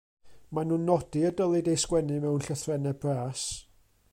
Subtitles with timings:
[0.57, 3.45] Maen nhw'n nodi y dylid ei sgwennu mewn llythrennau bras.